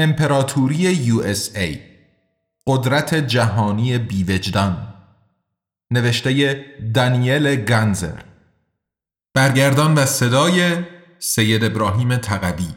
امپراتوری 0.00 1.10
USA 1.10 1.78
قدرت 2.66 3.14
جهانی 3.14 3.98
بیوجدان. 3.98 4.94
نوشته 5.90 6.64
دانیل 6.94 7.56
گنزر 7.56 8.18
برگردان 9.34 9.94
و 9.94 10.06
صدای 10.06 10.76
سید 11.18 11.64
ابراهیم 11.64 12.16
تقوی. 12.16 12.68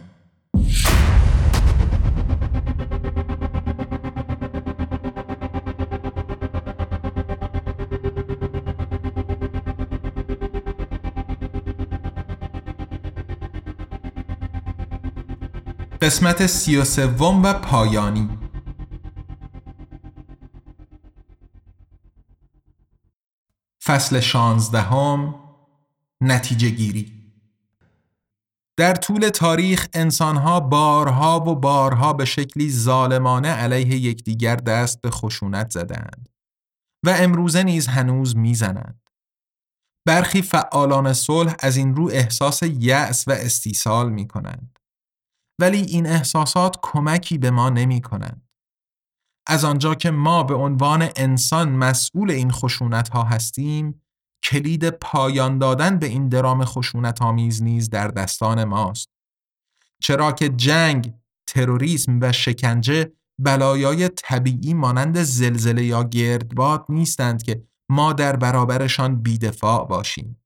قسمت 16.04 16.46
سی 16.46 16.78
و 16.78 16.84
سوم 16.84 17.44
و 17.44 17.54
پایانی 17.54 18.30
فصل 23.84 24.20
شانزدهم 24.20 25.36
نتیجه 26.22 26.70
گیری 26.70 27.14
در 28.78 28.94
طول 28.94 29.30
تاریخ 29.30 29.88
انسانها 29.94 30.59
بارها 30.59 31.40
و 31.40 31.56
بارها 31.56 32.14
به 32.14 32.26
شکلی 32.26 32.72
ظالمانه 32.72 33.50
علیه 33.50 33.96
یکدیگر 33.96 34.56
دست 34.56 35.02
به 35.02 35.09
خشونت 35.09 35.70
زدند 35.70 36.30
و 37.06 37.09
امروزه 37.09 37.64
نیز 37.64 37.88
هنوز 37.88 38.36
می‌زنند. 38.36 39.02
برخی 40.06 40.42
فعالان 40.42 41.14
صلح 41.14 41.56
از 41.59 41.78
این 41.78 41.96
رو 41.96 42.09
احساس 42.09 42.64
یأس 42.64 43.28
و 43.28 43.31
استیصال 43.31 44.09
می 44.09 44.28
کنند. 44.28 44.72
ولی 45.59 45.82
این 45.82 46.08
احساسات 46.08 46.78
کمکی 46.82 47.38
به 47.38 47.52
ما 47.52 47.70
نمی 47.70 48.02
کنند. 48.02 48.50
از 49.48 49.66
آنجا 49.66 49.96
که 49.96 50.12
ما 50.12 50.44
به 50.44 50.54
عنوان 50.54 51.09
انسان 51.16 51.72
مسئول 51.72 52.32
این 52.32 52.52
خشونت 52.52 53.09
ها 53.09 53.23
هستیم 53.23 54.02
کلید 54.44 54.90
پایان 54.90 55.58
دادن 55.58 56.00
به 56.00 56.06
این 56.06 56.30
درام 56.30 56.66
خشونت 56.66 57.22
آمیز 57.22 57.64
نیز 57.64 57.90
در 57.90 58.08
دستان 58.08 58.64
ماست 58.64 59.09
چرا 60.02 60.31
که 60.31 60.50
جنگ، 60.50 61.14
تروریسم 61.48 62.20
و 62.22 62.31
شکنجه 62.31 63.12
بلایای 63.40 64.09
طبیعی 64.09 64.74
مانند 64.74 65.22
زلزله 65.22 65.84
یا 65.84 66.04
گردباد 66.04 66.86
نیستند 66.90 67.44
که 67.44 67.64
ما 67.90 68.14
در 68.14 68.36
برابرشان 68.36 69.22
بیدفاع 69.22 69.88
باشیم 69.88 70.42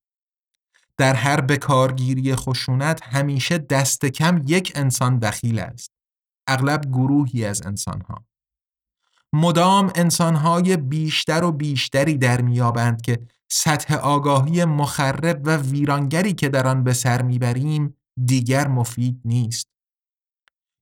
در 0.97 1.13
هر 1.13 1.41
بکارگیری 1.41 2.35
خشونت 2.35 3.03
همیشه 3.03 3.57
دست 3.57 4.05
کم 4.05 4.41
یک 4.45 4.71
انسان 4.75 5.19
دخیل 5.19 5.59
است. 5.59 5.91
اغلب 6.47 6.85
گروهی 6.85 7.45
از 7.45 7.65
انسانها. 7.65 8.25
مدام 9.33 9.91
انسانهای 9.95 10.77
بیشتر 10.77 11.43
و 11.43 11.51
بیشتری 11.51 12.17
در 12.17 12.41
میابند 12.41 13.01
که 13.01 13.19
سطح 13.51 13.95
آگاهی 13.95 14.65
مخرب 14.65 15.41
و 15.45 15.57
ویرانگری 15.57 16.33
که 16.33 16.49
در 16.49 16.67
آن 16.67 16.83
به 16.83 16.93
سر 16.93 17.21
می‌بریم 17.21 17.97
دیگر 18.25 18.67
مفید 18.67 19.21
نیست. 19.25 19.67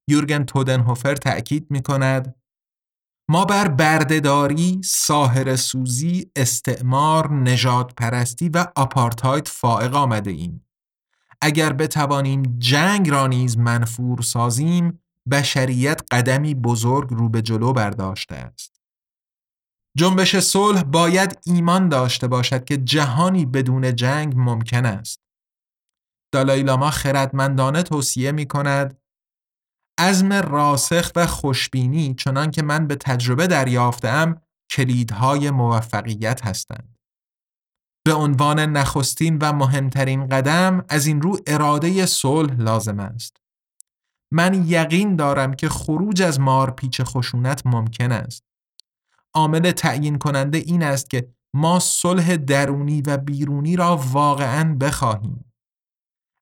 یورگن 0.09 0.43
تودنهوفر 0.43 1.15
تأکید 1.15 1.67
می 1.69 1.81
کند 1.81 2.35
ما 3.29 3.45
بر 3.45 3.67
بردهداری، 3.67 4.81
ساهر 4.83 5.55
سوزی، 5.55 6.31
استعمار، 6.35 7.33
نجات 7.33 7.93
پرستی 7.95 8.49
و 8.49 8.67
آپارتاید 8.75 9.47
فائق 9.47 9.95
آمده 9.95 10.31
ایم. 10.31 10.67
اگر 11.41 11.73
بتوانیم 11.73 12.43
جنگ 12.57 13.09
را 13.09 13.27
نیز 13.27 13.57
منفور 13.57 14.21
سازیم، 14.21 14.99
بشریت 15.31 16.01
قدمی 16.11 16.55
بزرگ 16.55 17.09
رو 17.09 17.29
به 17.29 17.41
جلو 17.41 17.73
برداشته 17.73 18.35
است. 18.35 18.81
جنبش 19.97 20.35
صلح 20.35 20.83
باید 20.83 21.39
ایمان 21.45 21.89
داشته 21.89 22.27
باشد 22.27 22.63
که 22.63 22.77
جهانی 22.77 23.45
بدون 23.45 23.95
جنگ 23.95 24.33
ممکن 24.35 24.85
است. 24.85 25.19
دالای 26.31 26.63
لاما 26.63 26.89
خردمندانه 26.89 27.83
توصیه 27.83 28.31
می 28.31 28.45
کند 28.45 29.01
عزم 29.97 30.33
راسخ 30.33 31.11
و 31.15 31.27
خوشبینی 31.27 32.13
چنان 32.13 32.51
که 32.51 32.61
من 32.63 32.87
به 32.87 32.95
تجربه 32.95 33.47
دریافتم 33.47 34.41
کلیدهای 34.71 35.51
موفقیت 35.51 36.45
هستند. 36.45 36.97
به 38.05 38.13
عنوان 38.13 38.59
نخستین 38.59 39.37
و 39.37 39.53
مهمترین 39.53 40.27
قدم 40.27 40.85
از 40.89 41.07
این 41.07 41.21
رو 41.21 41.39
اراده 41.47 42.05
صلح 42.05 42.53
لازم 42.53 42.99
است. 42.99 43.37
من 44.31 44.65
یقین 44.67 45.15
دارم 45.15 45.53
که 45.53 45.69
خروج 45.69 46.21
از 46.21 46.39
مارپیچ 46.39 47.01
خشونت 47.01 47.61
ممکن 47.65 48.11
است. 48.11 48.43
عامل 49.33 49.71
تعیین 49.71 50.17
کننده 50.17 50.57
این 50.57 50.83
است 50.83 51.09
که 51.09 51.29
ما 51.53 51.79
صلح 51.79 52.35
درونی 52.35 53.01
و 53.01 53.17
بیرونی 53.17 53.75
را 53.75 53.97
واقعا 53.97 54.75
بخواهیم. 54.75 55.45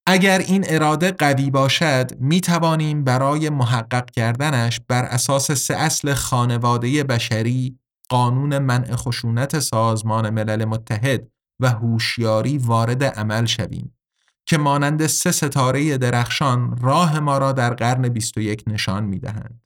اگر 0.07 0.39
این 0.39 0.65
اراده 0.67 1.11
قوی 1.11 1.49
باشد 1.49 2.11
می 2.19 2.41
توانیم 2.41 3.03
برای 3.03 3.49
محقق 3.49 4.05
کردنش 4.05 4.79
بر 4.87 5.03
اساس 5.03 5.51
سه 5.51 5.75
اصل 5.75 6.13
خانواده 6.13 7.03
بشری 7.03 7.79
قانون 8.09 8.59
منع 8.59 8.95
خشونت 8.95 9.59
سازمان 9.59 10.29
ملل 10.29 10.65
متحد 10.65 11.27
و 11.59 11.69
هوشیاری 11.69 12.57
وارد 12.57 13.03
عمل 13.03 13.45
شویم 13.45 13.97
که 14.45 14.57
مانند 14.57 15.07
سه 15.07 15.31
ستاره 15.31 15.97
درخشان 15.97 16.77
راه 16.77 17.19
ما 17.19 17.37
را 17.37 17.51
در 17.51 17.73
قرن 17.73 18.09
21 18.09 18.63
نشان 18.67 19.03
می 19.03 19.19
دهند. 19.19 19.61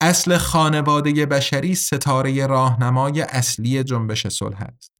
اصل 0.00 0.36
خانواده 0.36 1.26
بشری 1.26 1.74
ستاره 1.74 2.46
راهنمای 2.46 3.22
اصلی 3.22 3.84
جنبش 3.84 4.26
صلح 4.26 4.62
است. 4.62 4.92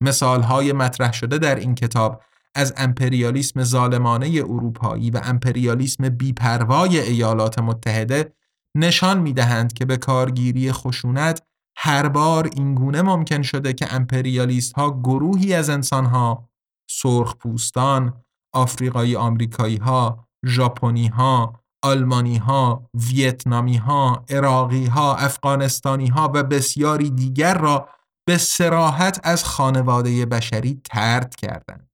مثال 0.00 0.42
های 0.42 0.72
مطرح 0.72 1.12
شده 1.12 1.38
در 1.38 1.54
این 1.54 1.74
کتاب 1.74 2.22
از 2.54 2.74
امپریالیسم 2.76 3.62
ظالمانه 3.62 4.26
اروپایی 4.26 5.10
و 5.10 5.20
امپریالیسم 5.24 6.08
بیپروای 6.08 7.00
ایالات 7.00 7.58
متحده 7.58 8.32
نشان 8.76 9.18
می 9.18 9.32
دهند 9.32 9.72
که 9.72 9.84
به 9.84 9.96
کارگیری 9.96 10.72
خشونت 10.72 11.42
هر 11.76 12.08
بار 12.08 12.50
اینگونه 12.56 13.02
ممکن 13.02 13.42
شده 13.42 13.72
که 13.72 13.94
امپریالیست 13.94 14.72
ها 14.72 15.00
گروهی 15.00 15.54
از 15.54 15.70
انسان 15.70 16.04
ها 16.04 16.48
سرخ 16.90 17.36
پوستان، 17.36 18.24
آفریقایی 18.52 19.16
آمریکایی 19.16 19.76
ها، 19.76 20.28
ژاپنی 20.46 21.06
ها، 21.06 21.60
آلمانی 21.82 22.36
ها، 22.36 22.90
ویتنامی 22.94 23.76
ها، 23.76 24.24
عراقی 24.30 24.86
ها، 24.86 25.16
افغانستانی 25.16 26.06
ها 26.06 26.32
و 26.34 26.42
بسیاری 26.42 27.10
دیگر 27.10 27.58
را 27.58 27.88
به 28.26 28.38
سراحت 28.38 29.20
از 29.24 29.44
خانواده 29.44 30.26
بشری 30.26 30.80
ترد 30.84 31.34
کردند. 31.34 31.93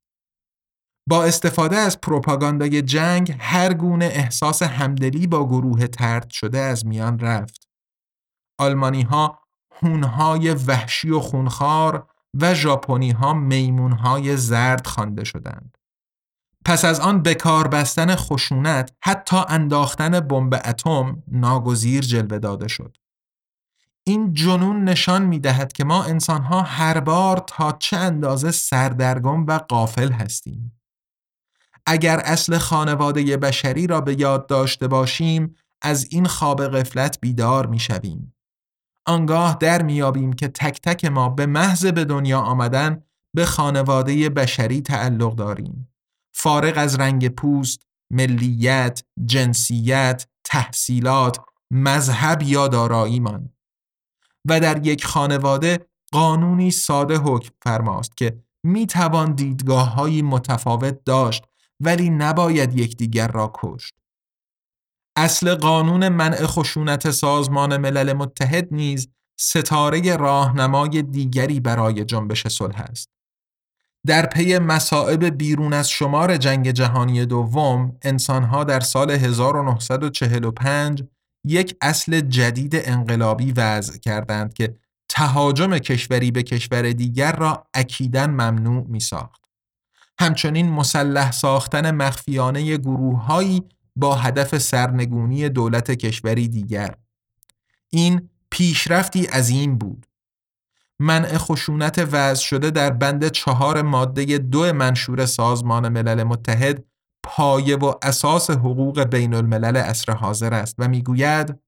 با 1.10 1.24
استفاده 1.24 1.76
از 1.76 2.00
پروپاگاندای 2.00 2.82
جنگ 2.82 3.36
هر 3.38 3.74
گونه 3.74 4.04
احساس 4.04 4.62
همدلی 4.62 5.26
با 5.26 5.46
گروه 5.46 5.86
ترد 5.86 6.30
شده 6.30 6.58
از 6.58 6.86
میان 6.86 7.18
رفت. 7.18 7.68
آلمانی 8.58 9.02
ها 9.02 9.38
هونهای 9.82 10.50
وحشی 10.50 11.10
و 11.10 11.20
خونخوار 11.20 12.06
و 12.34 12.54
ژاپنی 12.54 13.10
ها 13.10 13.34
میمون 13.34 13.92
های 13.92 14.36
زرد 14.36 14.86
خوانده 14.86 15.24
شدند. 15.24 15.78
پس 16.64 16.84
از 16.84 17.00
آن 17.00 17.22
بکار 17.22 17.68
بستن 17.68 18.14
خشونت 18.14 18.92
حتی 19.02 19.36
انداختن 19.48 20.20
بمب 20.20 20.54
اتم 20.64 21.22
ناگزیر 21.28 22.00
جلوه 22.04 22.38
داده 22.38 22.68
شد. 22.68 22.96
این 24.04 24.34
جنون 24.34 24.84
نشان 24.84 25.22
می 25.22 25.38
دهد 25.38 25.72
که 25.72 25.84
ما 25.84 26.04
انسان 26.04 26.42
ها 26.42 26.62
هر 26.62 27.00
بار 27.00 27.44
تا 27.46 27.72
چه 27.72 27.96
اندازه 27.96 28.50
سردرگم 28.50 29.46
و 29.46 29.58
قافل 29.58 30.12
هستیم. 30.12 30.79
اگر 31.86 32.18
اصل 32.18 32.58
خانواده 32.58 33.36
بشری 33.36 33.86
را 33.86 34.00
به 34.00 34.20
یاد 34.20 34.46
داشته 34.46 34.88
باشیم 34.88 35.54
از 35.82 36.06
این 36.10 36.26
خواب 36.26 36.66
غفلت 36.68 37.18
بیدار 37.20 37.66
می 37.66 37.78
شویم. 37.78 38.34
آنگاه 39.06 39.56
در 39.60 39.82
میابیم 39.82 40.32
که 40.32 40.48
تک 40.48 40.80
تک 40.80 41.04
ما 41.04 41.28
به 41.28 41.46
محض 41.46 41.86
به 41.86 42.04
دنیا 42.04 42.40
آمدن 42.40 43.02
به 43.36 43.44
خانواده 43.44 44.28
بشری 44.28 44.80
تعلق 44.80 45.34
داریم. 45.34 45.88
فارغ 46.34 46.74
از 46.76 47.00
رنگ 47.00 47.28
پوست، 47.28 47.86
ملیت، 48.12 49.02
جنسیت، 49.24 50.26
تحصیلات، 50.44 51.40
مذهب 51.70 52.42
یا 52.42 52.68
داراییمان 52.68 53.50
و 54.48 54.60
در 54.60 54.86
یک 54.86 55.04
خانواده 55.04 55.86
قانونی 56.12 56.70
ساده 56.70 57.16
حکم 57.16 57.50
فرماست 57.62 58.16
که 58.16 58.42
می 58.64 58.86
توان 58.86 59.34
دیدگاه 59.34 59.94
های 59.94 60.22
متفاوت 60.22 61.04
داشت 61.04 61.44
ولی 61.80 62.10
نباید 62.10 62.78
یکدیگر 62.78 63.28
را 63.28 63.52
کشت. 63.54 63.94
اصل 65.16 65.54
قانون 65.54 66.08
منع 66.08 66.46
خشونت 66.46 67.10
سازمان 67.10 67.76
ملل 67.76 68.12
متحد 68.12 68.68
نیز 68.70 69.08
ستاره 69.40 70.16
راهنمای 70.16 71.02
دیگری 71.02 71.60
برای 71.60 72.04
جنبش 72.04 72.48
صلح 72.48 72.80
است. 72.80 73.08
در 74.06 74.26
پی 74.26 74.58
مصائب 74.58 75.24
بیرون 75.24 75.72
از 75.72 75.90
شمار 75.90 76.36
جنگ 76.36 76.70
جهانی 76.70 77.26
دوم، 77.26 77.96
انسانها 78.02 78.64
در 78.64 78.80
سال 78.80 79.10
1945 79.10 81.04
یک 81.46 81.76
اصل 81.80 82.20
جدید 82.20 82.72
انقلابی 82.74 83.52
وضع 83.52 83.98
کردند 83.98 84.54
که 84.54 84.76
تهاجم 85.08 85.78
کشوری 85.78 86.30
به 86.30 86.42
کشور 86.42 86.92
دیگر 86.92 87.32
را 87.32 87.66
اکیداً 87.74 88.26
ممنوع 88.26 88.86
می 88.88 89.00
ساخت. 89.00 89.39
همچنین 90.20 90.70
مسلح 90.70 91.30
ساختن 91.30 91.90
مخفیانه 91.90 92.76
گروههایی 92.76 93.62
با 93.96 94.14
هدف 94.14 94.58
سرنگونی 94.58 95.48
دولت 95.48 95.90
کشوری 95.90 96.48
دیگر. 96.48 96.94
این 97.90 98.28
پیشرفتی 98.50 99.24
عظیم 99.24 99.78
بود. 99.78 100.06
منع 100.98 101.38
خشونت 101.38 102.08
وضع 102.12 102.42
شده 102.42 102.70
در 102.70 102.90
بند 102.90 103.28
چهار 103.28 103.82
ماده 103.82 104.38
دو 104.38 104.72
منشور 104.72 105.26
سازمان 105.26 105.88
ملل 105.88 106.22
متحد 106.22 106.84
پایه 107.22 107.76
و 107.76 107.94
اساس 108.02 108.50
حقوق 108.50 109.02
بین 109.02 109.34
الملل 109.34 109.76
اصر 109.76 110.12
حاضر 110.12 110.54
است 110.54 110.74
و 110.78 110.88
می‌گوید 110.88 111.58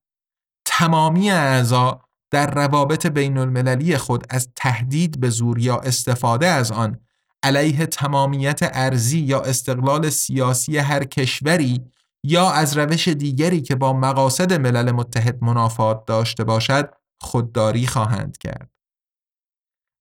تمامی 0.64 1.30
اعضا 1.30 2.00
در 2.30 2.50
روابط 2.54 3.06
بین 3.06 3.38
المللی 3.38 3.96
خود 3.96 4.26
از 4.30 4.48
تهدید 4.56 5.20
به 5.20 5.30
زور 5.30 5.58
یا 5.58 5.78
استفاده 5.78 6.46
از 6.46 6.72
آن 6.72 6.98
علیه 7.42 7.86
تمامیت 7.86 8.60
ارزی 8.62 9.18
یا 9.18 9.40
استقلال 9.40 10.10
سیاسی 10.10 10.78
هر 10.78 11.04
کشوری 11.04 11.84
یا 12.24 12.50
از 12.50 12.76
روش 12.76 13.08
دیگری 13.08 13.60
که 13.60 13.74
با 13.74 13.92
مقاصد 13.92 14.52
ملل 14.52 14.90
متحد 14.92 15.44
منافات 15.44 16.04
داشته 16.06 16.44
باشد 16.44 16.90
خودداری 17.20 17.86
خواهند 17.86 18.38
کرد. 18.38 18.70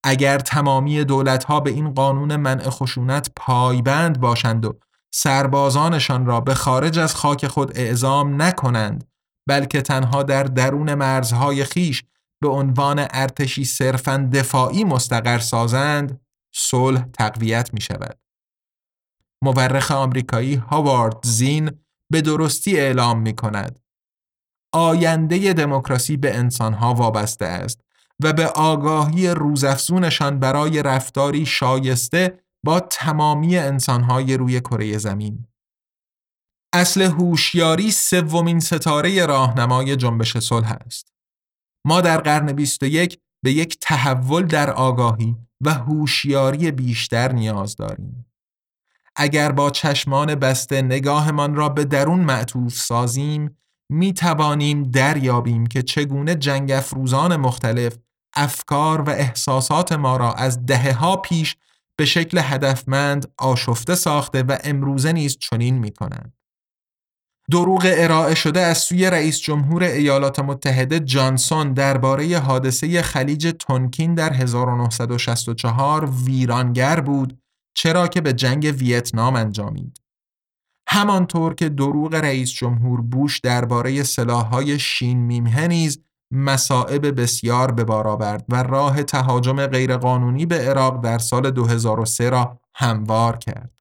اگر 0.03 0.39
تمامی 0.39 1.03
دولتها 1.03 1.59
به 1.59 1.69
این 1.69 1.93
قانون 1.93 2.35
منع 2.35 2.69
خشونت 2.69 3.31
پایبند 3.35 4.19
باشند 4.19 4.65
و 4.65 4.79
سربازانشان 5.13 6.25
را 6.25 6.41
به 6.41 6.53
خارج 6.53 6.99
از 6.99 7.15
خاک 7.15 7.47
خود 7.47 7.77
اعزام 7.77 8.41
نکنند 8.41 9.07
بلکه 9.47 9.81
تنها 9.81 10.23
در 10.23 10.43
درون 10.43 10.93
مرزهای 10.93 11.63
خیش 11.63 12.03
به 12.41 12.47
عنوان 12.47 13.07
ارتشی 13.11 13.65
صرفا 13.65 14.29
دفاعی 14.33 14.83
مستقر 14.83 15.39
سازند 15.39 16.21
صلح 16.53 17.05
تقویت 17.13 17.73
می 17.73 17.81
شود. 17.81 18.19
مورخ 19.43 19.91
آمریکایی 19.91 20.55
هاوارد 20.55 21.17
زین 21.23 21.71
به 22.09 22.21
درستی 22.21 22.79
اعلام 22.79 23.21
می 23.21 23.35
کند. 23.35 23.79
آینده 24.73 25.53
دموکراسی 25.53 26.17
به 26.17 26.37
انسانها 26.37 26.93
وابسته 26.93 27.45
است 27.45 27.81
و 28.23 28.33
به 28.33 28.47
آگاهی 28.47 29.27
روزافزونشان 29.27 30.39
برای 30.39 30.83
رفتاری 30.83 31.45
شایسته 31.45 32.39
با 32.65 32.79
تمامی 32.79 33.57
انسانهای 33.57 34.37
روی 34.37 34.59
کره 34.59 34.97
زمین. 34.97 35.47
اصل 36.73 37.01
هوشیاری 37.01 37.91
سومین 37.91 38.59
ستاره 38.59 39.25
راهنمای 39.25 39.95
جنبش 39.95 40.37
صلح 40.37 40.77
است. 40.85 41.13
ما 41.85 42.01
در 42.01 42.17
قرن 42.17 42.53
21 42.53 43.19
به 43.43 43.51
یک 43.51 43.77
تحول 43.81 44.45
در 44.45 44.71
آگاهی 44.71 45.35
و 45.61 45.73
هوشیاری 45.73 46.71
بیشتر 46.71 47.31
نیاز 47.31 47.75
داریم. 47.75 48.25
اگر 49.15 49.51
با 49.51 49.69
چشمان 49.69 50.35
بسته 50.35 50.81
نگاهمان 50.81 51.55
را 51.55 51.69
به 51.69 51.85
درون 51.85 52.19
معطوف 52.19 52.73
سازیم 52.73 53.57
می 53.89 54.13
توانیم 54.13 54.83
دریابیم 54.83 55.65
که 55.65 55.81
چگونه 55.81 56.35
جنگ 56.35 56.71
افروزان 56.71 57.35
مختلف 57.35 57.97
افکار 58.35 59.01
و 59.01 59.09
احساسات 59.09 59.91
ما 59.91 60.17
را 60.17 60.33
از 60.33 60.65
دهه 60.65 60.93
ها 60.93 61.17
پیش 61.17 61.55
به 61.95 62.05
شکل 62.05 62.41
هدفمند 62.43 63.33
آشفته 63.37 63.95
ساخته 63.95 64.43
و 64.43 64.57
امروزه 64.63 65.11
نیز 65.11 65.37
چنین 65.37 65.79
می 65.79 65.91
کنند. 65.91 66.40
دروغ 67.51 67.81
ارائه 67.85 68.35
شده 68.35 68.59
از 68.59 68.77
سوی 68.77 69.09
رئیس 69.09 69.39
جمهور 69.39 69.83
ایالات 69.83 70.39
متحده 70.39 70.99
جانسون 70.99 71.73
درباره 71.73 72.39
حادثه 72.39 73.01
خلیج 73.01 73.55
تونکین 73.59 74.15
در 74.15 74.33
1964 74.33 76.09
ویرانگر 76.25 76.99
بود 76.99 77.39
چرا 77.73 78.07
که 78.07 78.21
به 78.21 78.33
جنگ 78.33 78.73
ویتنام 78.77 79.35
انجامید. 79.35 80.01
همانطور 80.87 81.53
که 81.53 81.69
دروغ 81.69 82.15
رئیس 82.15 82.51
جمهور 82.51 83.01
بوش 83.01 83.39
درباره 83.39 84.03
سلاحهای 84.03 84.79
شین 84.79 85.17
میمه 85.17 85.67
نیز 85.67 85.99
مصائب 86.33 87.21
بسیار 87.21 87.71
به 87.71 87.83
بار 87.83 88.07
آورد 88.07 88.45
و 88.49 88.63
راه 88.63 89.03
تهاجم 89.03 89.65
غیرقانونی 89.67 90.45
به 90.45 90.57
عراق 90.57 91.03
در 91.03 91.17
سال 91.17 91.51
2003 91.51 92.29
را 92.29 92.59
هموار 92.75 93.37
کرد. 93.37 93.80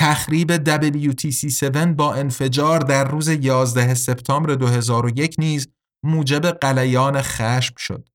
تخریب 0.00 0.64
WTC7 0.80 1.76
با 1.76 2.14
انفجار 2.14 2.78
در 2.78 3.04
روز 3.08 3.28
11 3.28 3.94
سپتامبر 3.94 4.54
2001 4.54 5.34
نیز 5.38 5.68
موجب 6.04 6.46
قلیان 6.46 7.22
خشم 7.22 7.74
شد. 7.78 8.08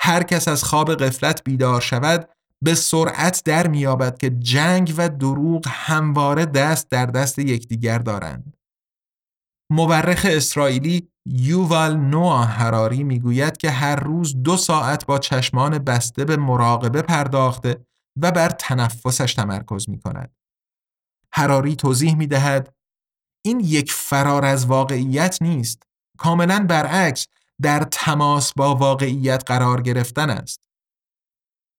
هر 0.00 0.22
کس 0.22 0.48
از 0.48 0.64
خواب 0.64 0.94
قفلت 0.94 1.44
بیدار 1.44 1.80
شود 1.80 2.28
به 2.64 2.74
سرعت 2.74 3.42
در 3.44 3.66
میابد 3.66 4.18
که 4.18 4.30
جنگ 4.30 4.94
و 4.96 5.08
دروغ 5.08 5.66
همواره 5.68 6.46
دست 6.46 6.90
در 6.90 7.06
دست 7.06 7.38
یکدیگر 7.38 7.98
دارند. 7.98 8.56
مورخ 9.70 10.26
اسرائیلی 10.30 11.08
یووال 11.26 11.96
نوآ 11.96 12.42
هراری 12.42 13.04
می‌گوید 13.04 13.56
که 13.56 13.70
هر 13.70 13.96
روز 13.96 14.42
دو 14.42 14.56
ساعت 14.56 15.06
با 15.06 15.18
چشمان 15.18 15.78
بسته 15.78 16.24
به 16.24 16.36
مراقبه 16.36 17.02
پرداخته 17.02 17.86
و 18.22 18.32
بر 18.32 18.48
تنفسش 18.48 19.34
تمرکز 19.34 19.88
می 19.88 19.98
کند. 19.98 20.41
هراری 21.34 21.76
توضیح 21.76 22.16
می 22.16 22.26
دهد 22.26 22.74
این 23.44 23.60
یک 23.60 23.92
فرار 23.92 24.44
از 24.44 24.66
واقعیت 24.66 25.42
نیست. 25.42 25.82
کاملا 26.18 26.66
برعکس 26.68 27.26
در 27.62 27.82
تماس 27.90 28.52
با 28.52 28.74
واقعیت 28.74 29.42
قرار 29.46 29.82
گرفتن 29.82 30.30
است. 30.30 30.60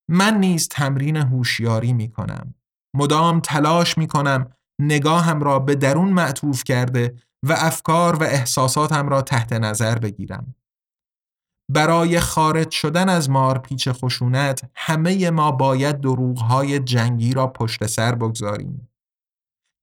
من 0.10 0.38
نیز 0.38 0.68
تمرین 0.68 1.18
هوشیاری 1.18 1.94
می 1.94 2.12
کنم. 2.12 2.56
مدام 2.96 3.40
تلاش 3.40 3.98
می 3.98 4.08
کنم 4.08 4.54
نگاهم 4.82 5.42
را 5.42 5.60
به 5.60 5.76
درون 5.76 6.10
معطوف 6.10 6.64
کرده 6.64 7.16
و 7.46 7.54
افکار 7.58 8.16
و 8.16 8.24
احساساتم 8.24 9.10
را 9.10 9.22
تحت 9.22 9.54
نظر 9.54 10.00
بگیرم. 10.00 10.56
برای 11.72 12.20
خارج 12.20 12.72
شدن 12.72 13.10
از 13.10 13.30
مارپیچ 13.30 13.90
خشونت 13.90 14.72
همه 14.76 15.30
ما 15.30 15.52
باید 15.52 16.02
دروغهای 16.02 16.80
جنگی 16.80 17.34
را 17.34 17.48
پشت 17.48 17.86
سر 17.86 18.16
بگذاریم. 18.16 18.93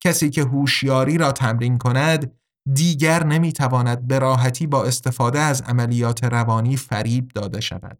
کسی 0.00 0.30
که 0.30 0.42
هوشیاری 0.42 1.18
را 1.18 1.32
تمرین 1.32 1.78
کند 1.78 2.32
دیگر 2.74 3.24
نمی‌تواند 3.24 4.06
به 4.06 4.18
راحتی 4.18 4.66
با 4.66 4.84
استفاده 4.84 5.38
از 5.38 5.62
عملیات 5.62 6.24
روانی 6.24 6.76
فریب 6.76 7.28
داده 7.28 7.60
شود. 7.60 7.98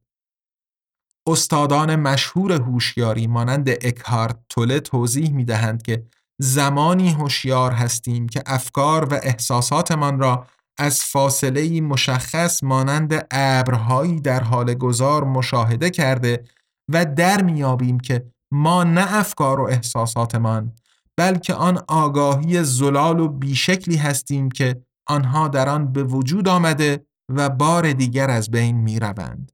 استادان 1.27 1.97
مشهور 1.97 2.53
هوشیاری 2.53 3.27
مانند 3.27 3.71
اکهارت 3.71 4.37
توله 4.49 4.81
توضیح 4.81 5.33
می 5.33 5.45
دهند 5.45 5.83
که 5.83 6.07
زمانی 6.39 7.11
هوشیار 7.11 7.73
هستیم 7.73 8.29
که 8.29 8.43
افکار 8.47 9.05
و 9.05 9.21
احساساتمان 9.23 10.19
را 10.19 10.47
از 10.79 11.05
فاصله 11.05 11.81
مشخص 11.81 12.63
مانند 12.63 13.27
ابرهایی 13.31 14.21
در 14.21 14.43
حال 14.43 14.75
گذار 14.75 15.25
مشاهده 15.25 15.91
کرده 15.91 16.45
و 16.89 17.05
در 17.05 17.43
میابیم 17.43 18.01
که 18.01 18.25
ما 18.53 18.85
نه 18.85 19.15
افکار 19.15 19.61
و 19.61 19.65
احساساتمان 19.65 20.73
بلکه 21.19 21.55
آن 21.55 21.85
آگاهی 21.89 22.65
زلال 22.65 23.21
و 23.21 23.29
بیشکلی 23.29 23.97
هستیم 23.97 24.51
که 24.51 24.85
آنها 25.07 25.49
در 25.49 25.69
آن 25.69 25.93
به 25.93 26.05
وجود 26.05 26.49
آمده 26.49 27.07
و 27.29 27.49
بار 27.49 27.93
دیگر 27.93 28.31
از 28.31 28.51
بین 28.51 28.77
می 28.77 28.99
روند. 28.99 29.53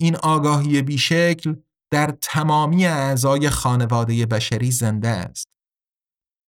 این 0.00 0.16
آگاهی 0.16 0.82
بیشکل 0.82 1.56
در 1.92 2.16
تمامی 2.22 2.86
اعضای 2.86 3.50
خانواده 3.50 4.26
بشری 4.26 4.70
زنده 4.70 5.08
است. 5.08 5.48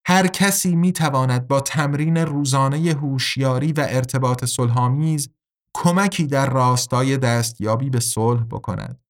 هر 0.07 0.27
کسی 0.27 0.77
می 0.77 0.93
تواند 0.93 1.49
با 1.49 1.61
تمرین 1.61 2.17
روزانه 2.17 2.79
هوشیاری 2.79 3.73
و 3.73 3.87
ارتباط 3.89 4.45
صلحآمیز 4.45 5.31
کمکی 5.77 6.27
در 6.27 6.51
راستای 6.51 7.19
دستیابی 7.19 7.91
به 7.91 8.01
صلح 8.01 8.45
بکند. 8.45 9.05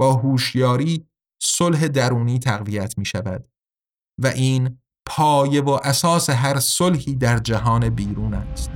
با 0.00 0.12
هوشیاری 0.12 1.06
صلح 1.42 1.88
درونی 1.88 2.38
تقویت 2.38 2.98
می 2.98 3.04
شود 3.04 3.53
و 4.18 4.26
این 4.26 4.78
پایه 5.06 5.62
و 5.62 5.70
اساس 5.70 6.30
هر 6.30 6.60
صلحی 6.60 7.14
در 7.14 7.38
جهان 7.38 7.88
بیرون 7.88 8.34
است. 8.34 8.70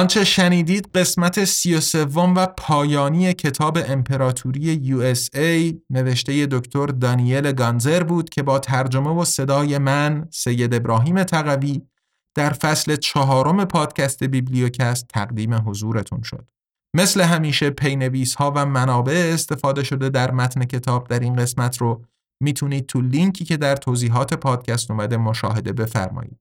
آنچه 0.00 0.24
شنیدید 0.24 0.90
قسمت 0.94 1.44
سی 1.44 1.74
و 1.74 1.80
سوم 1.80 2.34
و 2.34 2.46
پایانی 2.46 3.34
کتاب 3.34 3.78
امپراتوری 3.86 4.92
USA 4.92 5.76
نوشته 5.90 6.46
دکتر 6.46 6.86
دانیل 6.86 7.52
گانزر 7.52 8.02
بود 8.02 8.30
که 8.30 8.42
با 8.42 8.58
ترجمه 8.58 9.10
و 9.10 9.24
صدای 9.24 9.78
من 9.78 10.28
سید 10.30 10.74
ابراهیم 10.74 11.24
تقوی 11.24 11.82
در 12.34 12.50
فصل 12.50 12.96
چهارم 12.96 13.64
پادکست 13.64 14.24
بیبلیوکست 14.24 15.08
تقدیم 15.08 15.54
حضورتون 15.54 16.22
شد. 16.22 16.48
مثل 16.94 17.20
همیشه 17.20 17.70
پی‌نویس 17.70 18.34
ها 18.34 18.52
و 18.56 18.66
منابع 18.66 19.30
استفاده 19.34 19.84
شده 19.84 20.08
در 20.08 20.30
متن 20.30 20.64
کتاب 20.64 21.08
در 21.08 21.20
این 21.20 21.36
قسمت 21.36 21.76
رو 21.78 22.04
می‌تونید 22.42 22.86
تو 22.86 23.00
لینکی 23.00 23.44
که 23.44 23.56
در 23.56 23.76
توضیحات 23.76 24.34
پادکست 24.34 24.90
اومده 24.90 25.16
مشاهده 25.16 25.72
بفرمایید. 25.72 26.38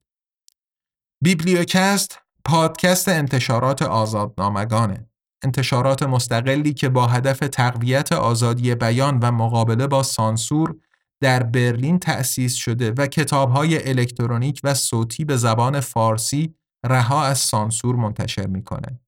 بیبلیوکست 1.24 2.29
پادکست 2.46 3.10
انتشارات 3.10 3.82
آزادنامگانه. 3.82 5.10
انتشارات 5.44 6.04
مستقلی 6.04 6.74
که 6.74 6.90
با 6.90 7.08
هدف 7.08 7.40
تقویت 7.40 8.12
آزادی 8.12 8.76
بیان 8.76 9.20
و 9.20 9.32
مقابله 9.32 9.88
با 9.88 10.04
سانسور 10.04 10.76
در 11.22 11.44
برلین 11.44 12.00
تأسیس 12.00 12.54
شده 12.54 12.94
و 12.98 13.08
کتابهای 13.08 13.90
الکترونیک 13.90 14.62
و 14.64 14.74
صوتی 14.74 15.26
به 15.26 15.38
زبان 15.38 15.80
فارسی 15.80 16.56
رها 16.86 17.26
از 17.26 17.40
سانسور 17.40 17.96
منتشر 17.96 18.48
می‌کنه. 18.48 19.00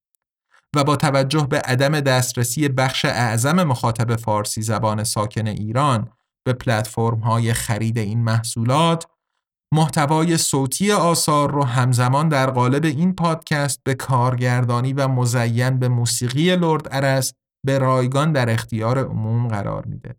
و 0.75 0.83
با 0.83 0.95
توجه 0.95 1.47
به 1.47 1.59
عدم 1.59 1.99
دسترسی 1.99 2.69
بخش 2.69 3.05
اعظم 3.05 3.63
مخاطب 3.63 4.15
فارسی 4.15 4.61
زبان 4.61 5.03
ساکن 5.03 5.47
ایران 5.47 6.09
به 6.43 6.53
پلتفرم 6.53 7.19
های 7.19 7.53
خرید 7.53 7.97
این 7.97 8.23
محصولات 8.23 9.07
محتوای 9.73 10.37
صوتی 10.37 10.91
آثار 10.91 11.51
رو 11.51 11.63
همزمان 11.63 12.29
در 12.29 12.49
قالب 12.49 12.85
این 12.85 13.15
پادکست 13.15 13.81
به 13.83 13.93
کارگردانی 13.93 14.93
و 14.93 15.07
مزین 15.07 15.79
به 15.79 15.87
موسیقی 15.87 16.55
لرد 16.55 16.87
ارس 16.91 17.33
به 17.65 17.77
رایگان 17.77 18.31
در 18.31 18.49
اختیار 18.49 18.99
عموم 18.99 19.47
قرار 19.47 19.85
میده. 19.85 20.15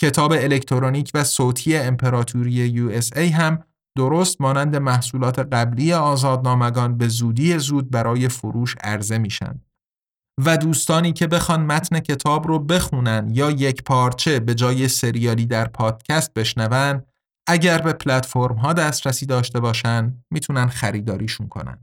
کتاب 0.00 0.32
الکترونیک 0.32 1.10
و 1.14 1.24
صوتی 1.24 1.76
امپراتوری 1.76 2.88
USA 2.88 3.18
هم 3.18 3.64
درست 3.96 4.40
مانند 4.40 4.76
محصولات 4.76 5.38
قبلی 5.38 5.92
آزادنامگان 5.92 6.98
به 6.98 7.08
زودی 7.08 7.58
زود 7.58 7.90
برای 7.90 8.28
فروش 8.28 8.76
عرضه 8.80 9.18
میشن. 9.18 9.60
و 10.44 10.56
دوستانی 10.56 11.12
که 11.12 11.26
بخوان 11.26 11.66
متن 11.66 12.00
کتاب 12.00 12.48
رو 12.48 12.58
بخونن 12.58 13.28
یا 13.30 13.50
یک 13.50 13.82
پارچه 13.82 14.40
به 14.40 14.54
جای 14.54 14.88
سریالی 14.88 15.46
در 15.46 15.68
پادکست 15.68 16.34
بشنون 16.34 17.02
اگر 17.50 17.78
به 17.78 17.92
پلتفرم 17.92 18.56
ها 18.56 18.72
دسترسی 18.72 19.26
داشته 19.26 19.60
باشن 19.60 20.14
می‌تونن 20.30 20.66
خریداریشون 20.66 21.48
کنن. 21.48 21.78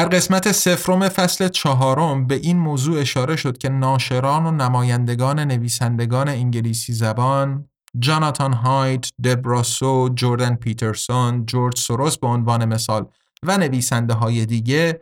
در 0.00 0.08
قسمت 0.08 0.52
سفرم 0.52 1.08
فصل 1.08 1.48
چهارم 1.48 2.26
به 2.26 2.34
این 2.34 2.58
موضوع 2.58 3.00
اشاره 3.00 3.36
شد 3.36 3.58
که 3.58 3.68
ناشران 3.68 4.46
و 4.46 4.50
نمایندگان 4.50 5.40
نویسندگان 5.40 6.28
انگلیسی 6.28 6.92
زبان 6.92 7.68
جاناتان 7.98 8.52
هایت، 8.52 9.10
دبراسو، 9.24 10.08
جوردن 10.14 10.54
پیترسون، 10.54 11.46
جورج 11.46 11.78
سوروس 11.78 12.18
به 12.18 12.26
عنوان 12.26 12.64
مثال 12.64 13.06
و 13.42 13.58
نویسنده 13.58 14.14
های 14.14 14.46
دیگه 14.46 15.00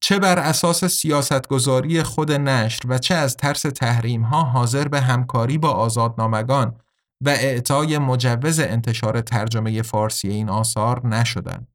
چه 0.00 0.18
بر 0.18 0.38
اساس 0.38 0.84
سیاستگذاری 0.84 2.02
خود 2.02 2.32
نشر 2.32 2.80
و 2.88 2.98
چه 2.98 3.14
از 3.14 3.36
ترس 3.36 3.62
تحریم 3.62 4.22
ها 4.22 4.42
حاضر 4.42 4.88
به 4.88 5.00
همکاری 5.00 5.58
با 5.58 5.70
آزادنامگان 5.70 6.76
و 7.20 7.28
اعطای 7.28 7.98
مجوز 7.98 8.60
انتشار 8.60 9.20
ترجمه 9.20 9.82
فارسی 9.82 10.28
این 10.28 10.48
آثار 10.48 11.06
نشدند. 11.06 11.68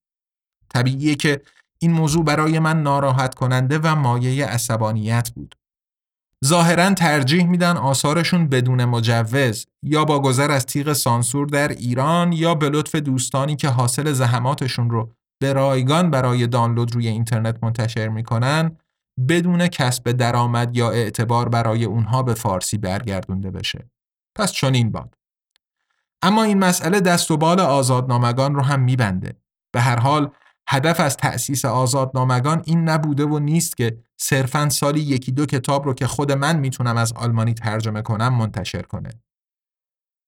طبیعیه 0.70 1.16
که 1.16 1.42
این 1.84 1.92
موضوع 1.92 2.24
برای 2.24 2.60
من 2.60 2.84
ناراحت 2.84 3.36
کننده 3.36 3.80
و 3.80 3.96
مایه 3.96 4.46
عصبانیت 4.46 5.30
بود. 5.36 5.56
ظاهرا 6.46 6.94
ترجیح 6.94 7.48
میدن 7.48 7.78
آثارشون 7.78 8.48
بدون 8.48 8.86
مجوز 8.86 9.66
یا 9.84 10.06
با 10.06 10.20
گذر 10.20 10.52
از 10.52 10.66
تیغ 10.66 10.94
سانسور 10.94 11.48
در 11.48 11.68
ایران 11.68 12.32
یا 12.32 12.56
به 12.56 12.70
لطف 12.70 12.96
دوستانی 12.96 13.56
که 13.56 13.70
حاصل 13.70 14.12
زحماتشون 14.12 14.90
رو 14.90 15.12
به 15.42 15.54
رایگان 15.54 16.12
برای 16.12 16.48
دانلود 16.48 16.96
روی 16.96 17.08
اینترنت 17.08 17.64
منتشر 17.64 18.08
می‌کنن 18.08 18.78
بدون 19.30 19.68
کسب 19.68 20.12
درآمد 20.12 20.78
یا 20.78 20.92
اعتبار 20.92 21.50
برای 21.50 21.86
اونها 21.86 22.24
به 22.24 22.34
فارسی 22.34 22.78
برگردونده 22.78 23.52
بشه. 23.52 23.90
پس 24.36 24.52
چنین 24.52 24.92
باد. 24.92 25.16
اما 26.22 26.44
این 26.44 26.60
مسئله 26.60 27.00
دست 27.00 27.32
و 27.32 27.38
بال 27.38 27.60
آزادنامگان 27.60 28.56
رو 28.56 28.62
هم 28.62 28.80
میبنده. 28.80 29.36
به 29.74 29.82
هر 29.82 30.00
حال 30.00 30.32
هدف 30.72 31.00
از 31.00 31.18
تأسیس 31.18 31.66
آزادنامگان 31.66 32.62
این 32.66 32.90
نبوده 32.90 33.26
و 33.26 33.40
نیست 33.40 33.78
که 33.78 33.98
صرفا 34.18 34.70
سالی 34.70 35.00
یکی 35.00 35.32
دو 35.32 35.46
کتاب 35.46 35.86
رو 35.86 35.94
که 35.94 36.08
خود 36.08 36.32
من 36.32 36.60
می‌تونم 36.60 36.98
از 36.98 37.14
آلمانی 37.14 37.54
ترجمه 37.54 38.02
کنم 38.02 38.34
منتشر 38.34 38.82
کنه. 38.82 39.10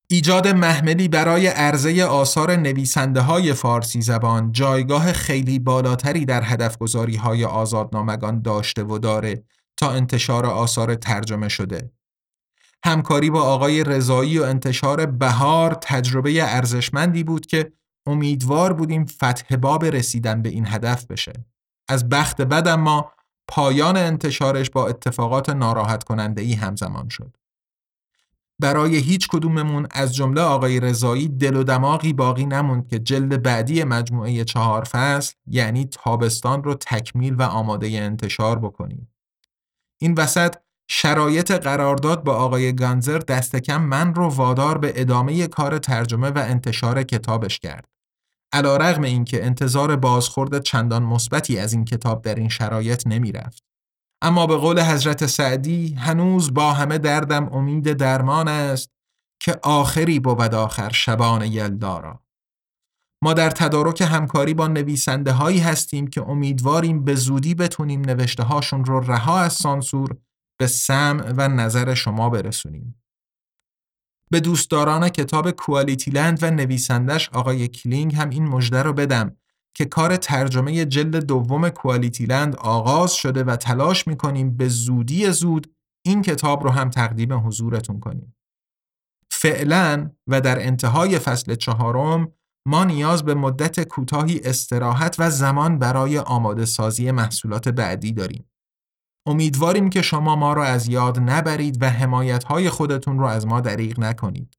ایجاد 0.08 0.48
محملی 0.48 1.08
برای 1.08 1.48
عرضه 1.48 2.04
آثار 2.04 2.56
نویسنده 2.56 3.22
های 3.22 3.54
فارسی 3.54 4.02
زبان 4.02 4.52
جایگاه 4.52 5.14
خیلی 5.14 5.60
بالاتری 5.60 6.26
در 6.26 6.44
هدف 6.44 6.78
گذاری 6.78 7.16
های 7.16 7.46
آزادنامگان 7.46 8.42
داشته 8.42 8.84
و 8.84 8.98
داره 8.98 9.44
تا 9.78 9.92
انتشار 9.92 10.46
آثار 10.46 10.96
ترجمه 10.96 11.50
شده. 11.50 11.92
همکاری 12.86 13.30
با 13.30 13.42
آقای 13.42 13.84
رضایی 13.84 14.40
و 14.40 14.44
انتشار 14.44 15.06
بهار 15.06 15.78
تجربه 15.82 16.44
ارزشمندی 16.44 17.24
بود 17.24 17.46
که 17.46 17.72
امیدوار 18.08 18.74
بودیم 18.74 19.06
فتح 19.06 19.56
باب 19.56 19.86
رسیدن 19.86 20.42
به 20.42 20.50
این 20.50 20.68
هدف 20.68 21.06
بشه. 21.06 21.34
از 21.88 22.10
بخت 22.10 22.42
بد 22.42 22.68
اما 22.68 23.12
پایان 23.48 23.98
انتشارش 23.98 24.70
با 24.70 24.88
اتفاقات 24.88 25.50
ناراحت 25.50 26.04
کننده 26.04 26.42
ای 26.42 26.54
همزمان 26.54 27.10
شد. 27.10 27.38
برای 28.60 28.96
هیچ 28.96 29.28
کدوممون 29.28 29.88
از 29.92 30.16
جمله 30.16 30.42
آقای 30.42 30.80
رضایی 30.80 31.28
دل 31.28 31.56
و 31.56 31.64
دماغی 31.64 32.14
باقی 32.14 32.46
نموند 32.46 32.88
که 32.88 33.00
جلد 33.00 33.44
بعدی 33.44 33.84
مجموعه 33.84 34.44
چهار 34.44 34.84
فصل 34.84 35.34
یعنی 35.48 35.86
تابستان 35.86 36.64
رو 36.64 36.74
تکمیل 36.74 37.36
و 37.36 37.42
آماده 37.42 37.88
انتشار 37.88 38.60
بکنیم. 38.60 39.14
این 40.02 40.14
وسط 40.14 40.56
شرایط 40.88 41.52
قرارداد 41.52 42.24
با 42.24 42.36
آقای 42.36 42.76
گانزر 42.76 43.18
دست 43.18 43.56
کم 43.56 43.82
من 43.82 44.16
رو 44.16 44.30
وادار 44.30 44.78
به 44.78 44.94
ادامه 44.96 45.48
کار 45.48 45.78
ترجمه 45.78 46.30
و 46.30 46.38
انتشار 46.38 47.04
کتابش 47.04 47.60
کرد. 47.60 47.93
علا 48.54 48.78
رغم 48.78 49.04
این 49.04 49.26
که 49.26 49.46
انتظار 49.46 49.96
بازخورد 49.96 50.64
چندان 50.64 51.04
مثبتی 51.04 51.60
از 51.60 51.74
این 51.74 51.86
کتاب 51.86 52.22
در 52.22 52.36
این 52.36 52.50
شرایط 52.50 53.08
نمی 53.08 53.32
رفت. 53.32 53.64
اما 54.22 54.48
به 54.48 54.58
قول 54.58 54.82
حضرت 54.82 55.26
سعدی 55.26 55.94
هنوز 55.94 56.54
با 56.54 56.74
همه 56.74 56.98
دردم 56.98 57.54
امید 57.54 57.94
درمان 57.94 58.48
است 58.48 58.90
که 59.42 59.60
آخری 59.64 60.20
بود 60.20 60.56
آخر 60.56 60.90
شبان 60.90 61.42
یلدارا. 61.42 62.24
ما 63.24 63.34
در 63.34 63.50
تدارک 63.50 64.02
همکاری 64.02 64.54
با 64.54 64.68
نویسنده 64.68 65.32
هایی 65.32 65.60
هستیم 65.60 66.08
که 66.08 66.22
امیدواریم 66.22 67.04
به 67.04 67.16
زودی 67.16 67.56
بتونیم 67.56 68.02
نوشته 68.02 68.44
هاشون 68.44 68.86
رو 68.86 69.00
رها 69.00 69.40
از 69.40 69.54
سانسور 69.54 70.18
به 70.60 70.68
سمع 70.68 71.34
و 71.38 71.48
نظر 71.48 71.94
شما 71.94 72.30
برسونیم. 72.30 73.03
به 74.34 74.40
دوستداران 74.40 75.10
کتاب 75.10 75.52
کوالیتی 75.52 76.12
لند 76.12 76.40
و 76.42 76.52
نویسندش 76.52 77.30
آقای 77.30 77.68
کلینگ 77.68 78.16
هم 78.16 78.30
این 78.30 78.48
مژده 78.48 78.84
رو 78.84 78.94
بدم 78.94 79.36
که 79.74 79.86
کار 79.86 80.18
ترجمه 80.18 80.86
جلد 80.86 81.16
دوم 81.16 81.70
کوالیتی 81.70 82.26
لند 82.26 82.56
آغاز 82.56 83.14
شده 83.14 83.44
و 83.44 83.56
تلاش 83.56 84.08
می‌کنیم 84.08 84.58
به 84.58 84.68
زودی 84.68 85.32
زود 85.32 85.74
این 86.06 86.22
کتاب 86.22 86.64
رو 86.64 86.70
هم 86.70 86.90
تقدیم 86.90 87.34
حضورتون 87.34 88.00
کنیم. 88.00 88.36
فعلا 89.32 90.12
و 90.28 90.42
در 90.42 90.68
انتهای 90.68 91.20
فصل 91.20 91.56
چهارم 91.56 92.32
ما 92.68 92.84
نیاز 92.84 93.24
به 93.24 93.34
مدت 93.34 93.84
کوتاهی 93.88 94.40
استراحت 94.44 95.16
و 95.20 95.30
زمان 95.30 95.80
برای 95.80 96.20
آماده 96.20 96.66
سازی 96.66 97.12
محصولات 97.12 97.70
بعدی 97.70 98.12
داریم. 98.12 98.53
امیدواریم 99.26 99.90
که 99.90 100.02
شما 100.02 100.36
ما 100.36 100.54
را 100.54 100.66
از 100.66 100.88
یاد 100.88 101.20
نبرید 101.20 101.82
و 101.82 101.90
حمایت 101.90 102.44
های 102.44 102.70
خودتون 102.70 103.20
رو 103.20 103.26
از 103.26 103.48
ما 103.48 103.62
دریغ 103.62 104.00
نکنید. 104.00 104.58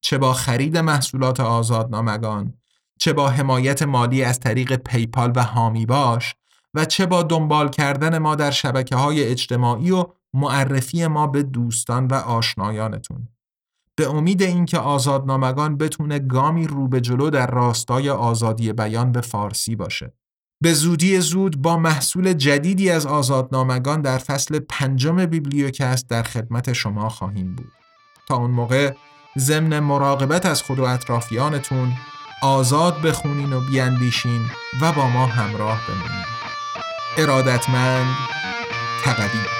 چه 0.00 0.18
با 0.18 0.32
خرید 0.32 0.78
محصولات 0.78 1.40
آزادنامگان، 1.40 2.54
چه 3.00 3.12
با 3.12 3.28
حمایت 3.28 3.82
مالی 3.82 4.24
از 4.24 4.40
طریق 4.40 4.76
پیپال 4.76 5.32
و 5.36 5.44
هامی 5.44 5.86
باش 5.86 6.34
و 6.74 6.84
چه 6.84 7.06
با 7.06 7.22
دنبال 7.22 7.68
کردن 7.68 8.18
ما 8.18 8.34
در 8.34 8.50
شبکه 8.50 8.96
های 8.96 9.24
اجتماعی 9.24 9.90
و 9.90 10.04
معرفی 10.34 11.06
ما 11.06 11.26
به 11.26 11.42
دوستان 11.42 12.06
و 12.06 12.14
آشنایانتون. 12.14 13.28
به 13.96 14.08
امید 14.10 14.42
اینکه 14.42 14.78
آزادنامگان 14.78 15.76
بتونه 15.76 16.18
گامی 16.18 16.66
رو 16.66 16.88
به 16.88 17.00
جلو 17.00 17.30
در 17.30 17.46
راستای 17.46 18.10
آزادی 18.10 18.72
بیان 18.72 19.12
به 19.12 19.20
فارسی 19.20 19.76
باشه. 19.76 20.12
به 20.60 20.72
زودی 20.72 21.20
زود 21.20 21.62
با 21.62 21.76
محصول 21.76 22.32
جدیدی 22.32 22.90
از 22.90 23.06
آزادنامگان 23.06 24.02
در 24.02 24.18
فصل 24.18 24.58
پنجم 24.58 25.26
بیبلیوکست 25.26 26.08
در 26.08 26.22
خدمت 26.22 26.72
شما 26.72 27.08
خواهیم 27.08 27.54
بود. 27.54 27.72
تا 28.28 28.36
اون 28.36 28.50
موقع 28.50 28.94
ضمن 29.38 29.80
مراقبت 29.80 30.46
از 30.46 30.62
خود 30.62 30.78
و 30.78 30.84
اطرافیانتون 30.84 31.92
آزاد 32.42 33.02
بخونین 33.02 33.52
و 33.52 33.60
بیاندیشین 33.60 34.42
و 34.82 34.92
با 34.92 35.08
ما 35.08 35.26
همراه 35.26 35.80
بمونین. 35.88 36.24
ارادتمند 37.18 38.16
تقدیم 39.04 39.57